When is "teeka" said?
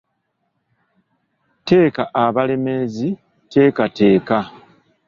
1.67-2.03, 3.51-3.83, 3.97-4.37